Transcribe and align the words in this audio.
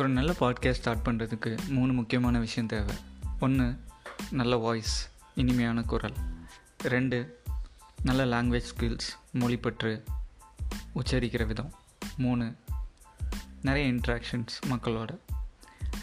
ஒரு 0.00 0.08
நல்ல 0.08 0.32
podcast 0.40 0.70
start 0.70 1.06
பண்ணுறதுக்கு 1.06 1.68
மூணு 1.68 1.92
முக்கியமான 1.92 2.38
விஷயம் 2.38 2.68
தேவை. 2.68 2.94
ஒன்று 3.40 3.80
நல்ல 4.30 4.56
வாய்ஸ் 4.56 5.10
இனிமையான 5.34 5.82
குரல். 5.82 6.14
ரெண்டு 6.78 7.42
நல்ல 8.02 8.24
லாங்குவேஜ் 8.24 8.64
ஸ்கில்ஸ் 8.76 9.08
மொழிப்பற்று 9.32 10.02
உச்சரிக்கிற 10.94 11.46
விதம். 11.46 11.72
மூணு 12.16 12.56
நிறைய 13.62 13.92
இன்ட்ராக்ஷன்ஸ் 13.92 14.56
மக்களோட. 14.70 15.08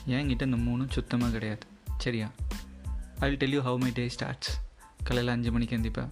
என்கிட்ட 0.08 0.42
இந்த 0.42 0.46
மூணும் 0.46 0.92
சுத்தமாக 0.92 1.32
கிடையாது. 1.32 1.68
சரியா? 1.98 2.32
I 3.20 3.30
will 3.30 3.38
tell 3.38 3.52
you 3.52 3.62
how 3.62 3.80
my 3.80 3.92
day 3.94 4.10
starts 4.10 4.60
காலையில் 5.04 5.34
அஞ்சு 5.34 5.52
மணிக்கு 5.52 5.78
எந்திப்பேன். 5.78 6.10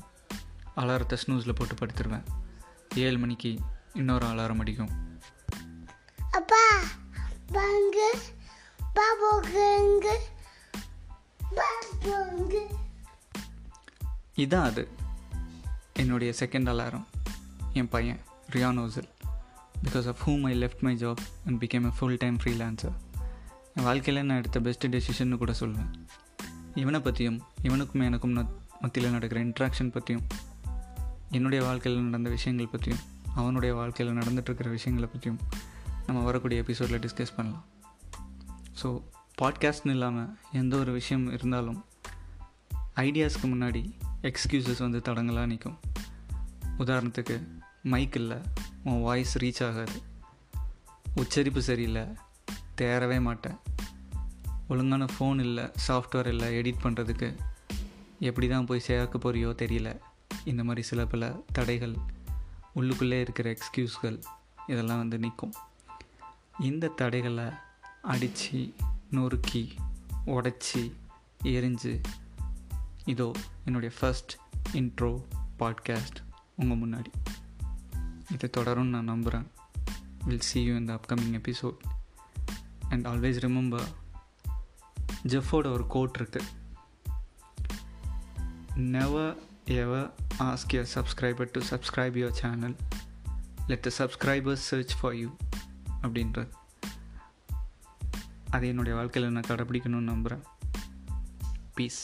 அலாரத்தை 0.75 1.17
ஸ்னூஸில் 1.25 1.55
போட்டு 1.55 1.85
படுத்துருவேன். 1.85 2.23
ஏழு 2.95 3.17
மணிக்கு 3.17 3.59
இன்னொரு 3.93 4.25
அலாரம் 4.25 4.59
அடிக்கும். 4.59 5.19
அப்பா! 6.31 6.63
Bangı, 7.53 8.11
babogıngı, 8.95 10.15
babogıngı. 11.55 12.65
இதான் 14.35 14.63
அது. 14.63 14.87
என்னுடைய 15.93 16.33
செகண்ட் 16.39 16.69
அலாரம். 16.69 17.05
என் 17.73 17.89
பையன் 17.89 18.19
ரியானோசல் 18.51 19.09
because 19.83 20.07
of 20.07 20.17
whom 20.25 20.43
I 20.43 20.63
left 20.63 20.79
my 20.79 20.95
job 20.95 21.17
and 21.45 21.63
became 21.63 21.85
a 21.85 21.91
full 21.99 22.15
time 22.19 22.37
freelancer 22.43 22.95
என் 23.73 23.83
வாழ்க்கையில் 23.83 24.23
நான் 24.23 24.37
எடுத்த 24.37 24.59
பெஸ்ட் 24.59 24.87
டெசிஷன்னு 24.87 25.37
கூட 25.37 25.51
சொல்லுவேன் 25.51 26.05
இவனை 26.75 26.99
பற்றியும் 26.99 27.41
இவனுக்கும் 27.61 28.01
எனக்கும் 28.01 28.49
மத்தியில் 28.81 29.11
நடக்கிற 29.11 29.43
இன்ட்ராக்ஷன் 29.43 29.91
பற்றியும் 29.91 30.23
என்னுடைய 31.29 31.65
வாழ்க்கையில் 31.65 32.01
நடந்த 32.01 32.29
விஷயங்கள் 32.29 32.67
பற்றியும் 32.67 32.99
அவனுடைய 33.35 33.75
வாழ்க்கையில் 33.75 34.17
நடந்துகிட்ருக்கிற 34.17 34.69
விஷயங்களை 34.69 35.09
பற்றியும் 35.13 35.39
நம்ம 36.07 36.23
வரக்கூடிய 36.23 36.61
எபிசோடில் 36.61 36.99
டிஸ்கஸ் 36.99 37.35
பண்ணலாம். 37.35 37.65
ஸோ 38.81 39.03
பாட்காஸ்ட்னு 39.41 39.89
இல்லாமல் 39.89 40.37
எந்த 40.51 40.77
ஒரு 40.77 40.91
விஷயம் 40.91 41.31
இருந்தாலும் 41.31 41.85
ஐடியாஸ்க்கு 42.95 43.43
முன்னாடி 43.43 43.93
எக்ஸ்கியூசஸ் 44.21 44.79
வந்து 44.79 44.99
தடங்களாக 44.99 45.45
நிற்கும் 45.45 45.79
உதாரணத்துக்கு 46.79 47.47
மைக் 47.83 48.15
இல்லை 48.15 48.37
உன் 48.83 49.01
வாய்ஸ் 49.01 49.37
ரீச் 49.37 49.67
ஆகாது. 49.67 50.01
உச்சரிப்பு 51.15 51.61
சரியில்லை 51.61 52.03
தேரவே 52.77 53.21
மாட்டேன். 53.21 53.57
ஒழுங்கான 54.67 55.05
ஃபோன் 55.19 55.39
இல்லை 55.39 55.71
சாஃப்ட்வேர் 55.87 56.27
இல்லை 56.27 56.55
எடிட் 56.55 56.83
பண்ணுறதுக்கு 56.83 57.35
எப்படி 58.19 58.47
தான் 58.47 58.65
போய் 58.65 58.79
சேர்க்க 58.79 59.17
போறியோ 59.17 59.51
தெரியல. 59.63 59.99
இந்த 60.45 60.63
மாதிரி 60.63 60.85
சில 60.85 61.05
பல 61.05 61.39
தடைகள் 61.53 61.95
உள்ளுக்குள்ளே 62.75 63.19
இருக்கிற 63.19 63.49
எக்ஸ்கியூஸ்கள் 63.49 64.19
இதெல்லாம் 64.67 64.97
வந்து 64.97 65.19
நிற்கும் 65.19 65.53
இந்த 66.59 66.87
தடைகளை 66.87 67.45
அடித்து 68.01 68.73
நொறுக்கி 69.11 69.73
உடச்சி 70.25 70.91
எரிஞ்சு 71.43 72.03
இதோ 73.05 73.31
என்னுடைய 73.65 73.95
ஃபர்ஸ்ட் 73.99 74.31
இன்ட்ரோ 74.73 75.23
பாட்காஸ்ட் 75.59 76.23
உங்கள் 76.55 76.89
முன்னாடி. 76.89 77.05
இதை 78.31 78.49
தொடரும் 78.49 78.87
நான் 78.87 79.03
நம்புகிறேன் 79.03 79.51
வில் 80.25 80.41
சி 80.41 80.63
யூ 80.63 80.75
இந்த 80.75 80.99
upcoming 80.99 81.43
episode 81.43 81.77
and 82.89 83.07
always 83.07 83.39
remember 83.39 83.87
ஜெஃபோட 85.27 85.71
ஒரு 85.71 85.87
கோட் 85.87 86.11
இருக்கு. 86.15 86.41
Never 88.75 89.37
ever 89.65 90.13
ask 90.39 90.73
your 90.73 90.85
subscriber 90.95 91.49
to 91.51 91.61
subscribe 91.69 92.25
your 92.25 92.31
channel 92.31 92.75
let 93.67 93.81
the 93.81 93.91
subscribers 93.97 94.65
search 94.69 94.99
for 94.99 95.15
you 95.15 95.35
அப்படின்றது 96.05 96.51
அது 98.49 98.67
என்னுடைய 98.67 98.97
வாழ்க்கையில் 98.97 99.31
நான் 99.31 99.47
கடைப்பிடிக்கணும்னு 99.47 100.11
நம்புகிறேன் 100.11 100.43
பீஸ் 101.73 102.03